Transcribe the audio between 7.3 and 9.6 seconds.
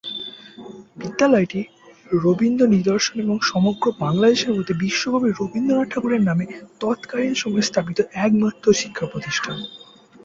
সময়ে স্থাপিত একমাত্র শিক্ষা প্রতিষ্ঠান।